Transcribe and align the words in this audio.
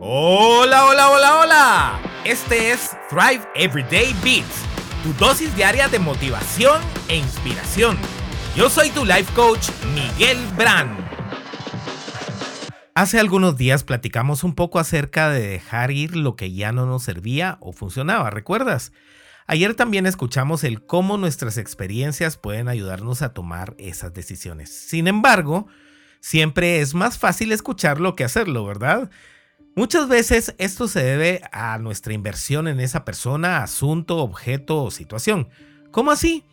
Hola, 0.00 0.86
hola, 0.86 1.10
hola, 1.10 1.40
hola. 1.40 2.00
Este 2.24 2.70
es 2.70 2.96
Thrive 3.10 3.44
Everyday 3.56 4.14
Beats, 4.22 4.62
tu 5.02 5.12
dosis 5.14 5.52
diaria 5.56 5.88
de 5.88 5.98
motivación 5.98 6.80
e 7.08 7.16
inspiración. 7.16 7.98
Yo 8.54 8.70
soy 8.70 8.90
tu 8.90 9.04
life 9.04 9.32
coach, 9.34 9.70
Miguel 9.94 10.38
Brand. 10.56 10.96
Hace 12.94 13.18
algunos 13.18 13.56
días 13.56 13.82
platicamos 13.82 14.44
un 14.44 14.54
poco 14.54 14.78
acerca 14.78 15.30
de 15.30 15.44
dejar 15.48 15.90
ir 15.90 16.14
lo 16.14 16.36
que 16.36 16.52
ya 16.52 16.70
no 16.70 16.86
nos 16.86 17.02
servía 17.02 17.58
o 17.60 17.72
funcionaba, 17.72 18.30
¿recuerdas? 18.30 18.92
Ayer 19.48 19.74
también 19.74 20.06
escuchamos 20.06 20.62
el 20.62 20.86
cómo 20.86 21.16
nuestras 21.16 21.58
experiencias 21.58 22.36
pueden 22.36 22.68
ayudarnos 22.68 23.20
a 23.22 23.34
tomar 23.34 23.74
esas 23.78 24.14
decisiones. 24.14 24.70
Sin 24.70 25.08
embargo, 25.08 25.66
siempre 26.20 26.78
es 26.78 26.94
más 26.94 27.18
fácil 27.18 27.50
escucharlo 27.50 28.14
que 28.14 28.22
hacerlo, 28.22 28.64
¿verdad? 28.64 29.10
Muchas 29.74 30.08
veces 30.08 30.54
esto 30.58 30.88
se 30.88 31.02
debe 31.02 31.40
a 31.52 31.78
nuestra 31.78 32.12
inversión 32.12 32.66
en 32.68 32.80
esa 32.80 33.04
persona, 33.04 33.62
asunto, 33.62 34.18
objeto 34.18 34.82
o 34.82 34.90
situación. 34.90 35.48
¿Cómo 35.90 36.10
así? 36.10 36.44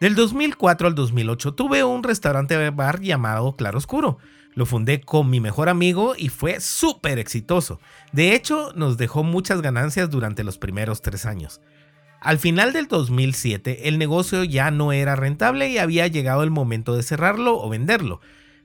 Del 0.00 0.16
2004 0.16 0.88
al 0.88 0.94
2008 0.96 1.54
tuve 1.54 1.84
un 1.84 2.02
restaurante 2.02 2.70
bar 2.70 3.00
llamado 3.00 3.54
Claroscuro. 3.54 4.18
Lo 4.54 4.66
fundé 4.66 5.00
con 5.00 5.30
mi 5.30 5.40
mejor 5.40 5.68
amigo 5.68 6.14
y 6.18 6.28
fue 6.28 6.60
súper 6.60 7.18
exitoso. 7.18 7.80
De 8.12 8.34
hecho, 8.34 8.72
nos 8.74 8.98
dejó 8.98 9.22
muchas 9.22 9.62
ganancias 9.62 10.10
durante 10.10 10.44
los 10.44 10.58
primeros 10.58 11.00
tres 11.00 11.24
años. 11.24 11.60
Al 12.20 12.38
final 12.38 12.72
del 12.72 12.86
2007, 12.86 13.88
el 13.88 13.98
negocio 13.98 14.44
ya 14.44 14.70
no 14.70 14.92
era 14.92 15.16
rentable 15.16 15.68
y 15.68 15.78
había 15.78 16.06
llegado 16.06 16.42
el 16.42 16.50
momento 16.50 16.94
de 16.94 17.02
cerrarlo 17.02 17.60
o 17.60 17.68
venderlo. 17.68 18.20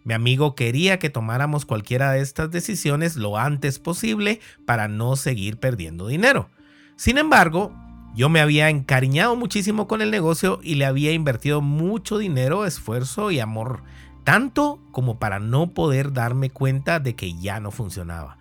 Mi 0.08 0.14
amigo 0.14 0.56
quería 0.56 1.00
que 1.00 1.10
tomáramos 1.10 1.66
cualquiera 1.66 2.14
de 2.14 2.22
estas 2.22 2.50
decisiones 2.50 3.18
lo 3.18 3.38
antes 3.38 3.78
posible 3.78 4.40
para 4.66 4.88
no 4.88 5.18
seguir 5.18 5.60
perdiendo 5.60 6.08
dinero. 6.08 6.50
Sin 6.96 7.18
embargo, 7.18 7.74
yo 8.16 8.30
me 8.30 8.40
había 8.40 8.70
encariñado 8.70 9.36
muchísimo 9.36 9.86
con 9.86 10.02
el 10.02 10.10
negocio 10.10 10.62
y 10.64 10.76
le 10.76 10.86
había 10.86 11.12
invertido 11.12 11.60
mucho 11.60 12.20
dinero, 12.20 12.66
esfuerzo 12.66 13.32
y 13.32 13.42
amor, 13.42 13.84
tanto 14.24 14.80
como 14.94 15.20
para 15.20 15.40
no 15.40 15.72
poder 15.72 16.14
darme 16.14 16.52
cuenta 16.52 17.02
de 17.02 17.14
que 17.18 17.38
ya 17.38 17.60
no 17.60 17.72
funcionaba. 17.72 18.38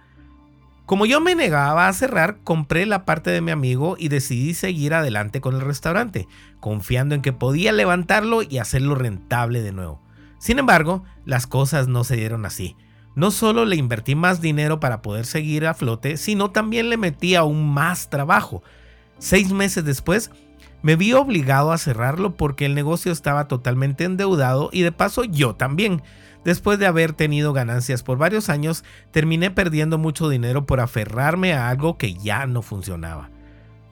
Como 0.84 1.04
yo 1.04 1.20
me 1.20 1.34
negaba 1.34 1.88
a 1.88 1.92
cerrar, 1.92 2.38
compré 2.44 2.86
la 2.86 3.04
parte 3.04 3.30
de 3.30 3.40
mi 3.40 3.50
amigo 3.50 3.96
y 3.98 4.06
decidí 4.06 4.54
seguir 4.54 4.94
adelante 4.94 5.40
con 5.40 5.56
el 5.56 5.62
restaurante, 5.62 6.28
confiando 6.60 7.16
en 7.16 7.22
que 7.22 7.32
podía 7.32 7.72
levantarlo 7.72 8.42
y 8.42 8.58
hacerlo 8.58 8.94
rentable 8.94 9.62
de 9.62 9.72
nuevo. 9.72 10.05
Sin 10.38 10.58
embargo, 10.58 11.04
las 11.24 11.46
cosas 11.46 11.88
no 11.88 12.04
se 12.04 12.16
dieron 12.16 12.46
así. 12.46 12.76
No 13.14 13.30
solo 13.30 13.64
le 13.64 13.76
invertí 13.76 14.14
más 14.14 14.40
dinero 14.40 14.78
para 14.78 15.00
poder 15.00 15.24
seguir 15.24 15.66
a 15.66 15.74
flote, 15.74 16.16
sino 16.18 16.50
también 16.50 16.90
le 16.90 16.98
metí 16.98 17.34
aún 17.34 17.72
más 17.72 18.10
trabajo. 18.10 18.62
Seis 19.18 19.52
meses 19.52 19.84
después, 19.84 20.30
me 20.82 20.96
vi 20.96 21.14
obligado 21.14 21.72
a 21.72 21.78
cerrarlo 21.78 22.36
porque 22.36 22.66
el 22.66 22.74
negocio 22.74 23.10
estaba 23.10 23.48
totalmente 23.48 24.04
endeudado 24.04 24.68
y 24.72 24.82
de 24.82 24.92
paso 24.92 25.24
yo 25.24 25.54
también. 25.54 26.02
Después 26.44 26.78
de 26.78 26.86
haber 26.86 27.12
tenido 27.12 27.52
ganancias 27.52 28.02
por 28.02 28.18
varios 28.18 28.50
años, 28.50 28.84
terminé 29.10 29.50
perdiendo 29.50 29.98
mucho 29.98 30.28
dinero 30.28 30.66
por 30.66 30.80
aferrarme 30.80 31.54
a 31.54 31.70
algo 31.70 31.98
que 31.98 32.14
ya 32.14 32.46
no 32.46 32.62
funcionaba. 32.62 33.30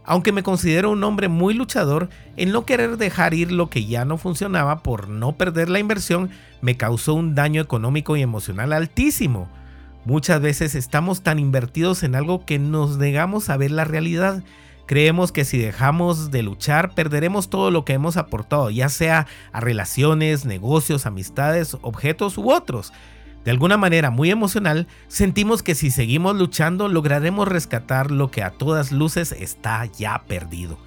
Aunque 0.05 0.33
me 0.33 0.42
considero 0.42 0.91
un 0.91 1.02
hombre 1.02 1.28
muy 1.28 1.55
luchador, 1.55 2.10
en 2.36 2.52
no 2.52 2.66
querer 2.66 2.98
dejar 2.98 3.33
ir 3.33 3.50
lo 3.50 3.70
que 3.70 3.86
ya 3.86 4.05
no 4.05 4.19
funcionaba 4.19 4.83
por 4.83 5.08
no 5.08 5.33
perder 5.36 5.70
la 5.70 5.78
inversión 5.78 6.30
me 6.61 6.77
causó 6.77 7.14
un 7.14 7.34
daño 7.34 7.61
económico 7.61 8.16
y 8.16 8.22
emocional 8.22 8.72
altísimo. 8.72 9.48
Muchas 10.05 10.42
veces 10.42 10.74
estamos 10.74 11.22
tan 11.22 11.38
invertidos 11.38 12.02
en 12.02 12.14
algo 12.14 12.44
que 12.44 12.58
nos 12.58 12.98
negamos 12.98 13.48
a 13.48 13.56
ver 13.56 13.70
la 13.70 13.84
realidad. 13.84 14.42
Creemos 14.86 15.33
que 15.33 15.46
si 15.46 15.56
dejamos 15.56 16.30
de 16.30 16.42
luchar 16.42 16.94
perderemos 16.94 17.48
todo 17.48 17.70
lo 17.70 17.86
que 17.86 17.94
hemos 17.94 18.18
aportado, 18.18 18.68
ya 18.68 18.91
sea 18.91 19.27
a 19.52 19.61
relaciones, 19.61 20.45
negocios, 20.45 21.06
amistades, 21.06 21.79
objetos 21.80 22.36
u 22.36 22.50
otros. 22.50 22.92
De 23.44 23.50
alguna 23.50 23.77
manera 23.77 24.10
muy 24.10 24.30
emocional, 24.30 24.86
sentimos 25.06 25.62
que 25.62 25.74
si 25.74 25.90
seguimos 25.90 26.36
luchando 26.36 26.88
lograremos 26.88 27.46
rescatar 27.46 28.10
lo 28.10 28.30
que 28.30 28.42
a 28.42 28.50
todas 28.50 28.90
luces 28.90 29.32
está 29.32 29.84
ya 29.84 30.24
perdido. 30.27 30.78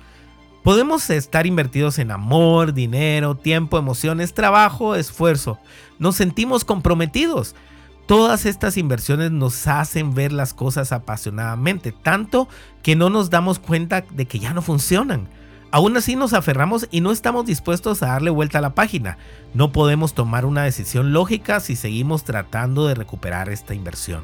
Podemos 0.63 1.09
estar 1.11 1.45
invertidos 1.45 1.99
en 1.99 2.11
amor, 2.11 2.73
dinero, 2.73 3.35
tiempo, 3.35 3.77
emociones, 3.77 4.33
trabajo, 4.33 4.95
esfuerzo. 4.95 5.59
Nos 5.99 6.15
sentimos 6.15 6.65
comprometidos. 6.65 7.55
Todas 8.07 8.45
estas 8.45 8.75
inversiones 8.75 9.31
nos 9.31 9.67
hacen 9.67 10.13
ver 10.13 10.31
las 10.31 10.53
cosas 10.53 10.91
apasionadamente, 10.91 11.91
tanto 11.91 12.49
que 12.81 12.95
no 12.95 13.09
nos 13.09 13.29
damos 13.29 13.59
cuenta 13.59 14.01
de 14.01 14.25
que 14.25 14.39
ya 14.39 14.53
no 14.53 14.61
funcionan. 14.61 15.29
Aún 15.69 15.97
así 15.97 16.15
nos 16.15 16.33
aferramos 16.33 16.87
y 16.91 17.01
no 17.01 17.11
estamos 17.11 17.45
dispuestos 17.45 18.01
a 18.01 18.07
darle 18.07 18.29
vuelta 18.29 18.59
a 18.59 18.61
la 18.61 18.73
página. 18.73 19.17
No 19.53 19.73
podemos 19.73 20.13
tomar 20.13 20.45
una 20.45 20.63
decisión 20.63 21.11
lógica 21.11 21.59
si 21.59 21.75
seguimos 21.75 22.23
tratando 22.23 22.87
de 22.87 22.95
recuperar 22.95 23.49
esta 23.49 23.73
inversión. 23.73 24.23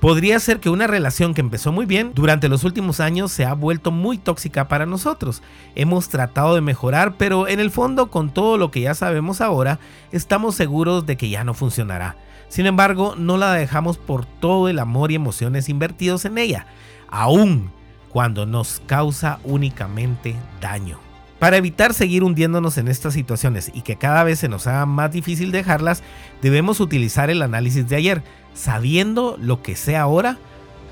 Podría 0.00 0.38
ser 0.38 0.60
que 0.60 0.70
una 0.70 0.86
relación 0.86 1.34
que 1.34 1.40
empezó 1.40 1.72
muy 1.72 1.84
bien 1.84 2.12
durante 2.14 2.48
los 2.48 2.62
últimos 2.62 3.00
años 3.00 3.32
se 3.32 3.44
ha 3.44 3.54
vuelto 3.54 3.90
muy 3.90 4.16
tóxica 4.16 4.68
para 4.68 4.86
nosotros. 4.86 5.42
Hemos 5.74 6.08
tratado 6.08 6.54
de 6.54 6.60
mejorar, 6.60 7.16
pero 7.16 7.48
en 7.48 7.58
el 7.58 7.72
fondo 7.72 8.08
con 8.08 8.30
todo 8.30 8.56
lo 8.58 8.70
que 8.70 8.82
ya 8.82 8.94
sabemos 8.94 9.40
ahora, 9.40 9.80
estamos 10.12 10.54
seguros 10.54 11.04
de 11.06 11.16
que 11.16 11.28
ya 11.28 11.42
no 11.42 11.52
funcionará. 11.52 12.16
Sin 12.48 12.66
embargo, 12.66 13.16
no 13.18 13.36
la 13.36 13.52
dejamos 13.52 13.98
por 13.98 14.24
todo 14.24 14.68
el 14.68 14.78
amor 14.78 15.10
y 15.10 15.16
emociones 15.16 15.68
invertidos 15.68 16.24
en 16.24 16.38
ella. 16.38 16.68
Aún 17.10 17.72
cuando 18.12 18.46
nos 18.46 18.82
causa 18.86 19.38
únicamente 19.44 20.34
daño. 20.60 20.98
Para 21.38 21.56
evitar 21.56 21.94
seguir 21.94 22.24
hundiéndonos 22.24 22.78
en 22.78 22.88
estas 22.88 23.14
situaciones 23.14 23.70
y 23.72 23.82
que 23.82 23.96
cada 23.96 24.24
vez 24.24 24.40
se 24.40 24.48
nos 24.48 24.66
haga 24.66 24.86
más 24.86 25.12
difícil 25.12 25.52
dejarlas, 25.52 26.02
debemos 26.42 26.80
utilizar 26.80 27.30
el 27.30 27.42
análisis 27.42 27.88
de 27.88 27.96
ayer, 27.96 28.22
sabiendo 28.54 29.36
lo 29.40 29.62
que 29.62 29.76
sé 29.76 29.96
ahora. 29.96 30.38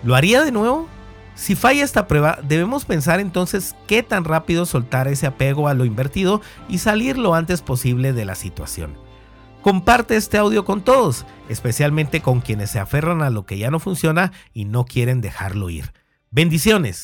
¿Lo 0.05 0.15
haría 0.15 0.45
de 0.45 0.53
nuevo? 0.53 0.87
Si 1.35 1.57
falla 1.57 1.85
esta 1.85 2.07
prueba, 2.07 2.39
debemos 2.43 2.85
pensar 2.85 3.19
entonces 3.19 3.75
qué 3.87 4.03
tan 4.03 4.25
rápido 4.25 4.67
soltar 4.67 5.09
ese 5.09 5.27
apego 5.27 5.69
a 5.69 5.75
lo 5.75 5.85
invertido 5.85 6.41
y 6.69 6.79
salir 6.79 7.19
lo 7.19 7.35
antes 7.35 7.61
posible 7.61 8.13
de 8.13 8.25
la 8.25 8.37
situación. 8.37 8.95
Comparte 9.63 10.17
este 10.17 10.39
audio 10.39 10.65
con 10.65 10.81
todos, 10.81 11.27
especialmente 11.49 12.23
con 12.23 12.41
quienes 12.41 12.71
se 12.71 12.79
aferran 12.79 13.21
a 13.21 13.31
lo 13.31 13.47
que 13.47 13.59
ya 13.59 13.71
no 13.71 13.81
funciona 13.81 14.33
y 14.55 14.65
no 14.65 14.85
quieren 14.85 15.21
dejarlo 15.21 15.71
ir. 15.71 15.93
Bendiciones. 16.31 17.03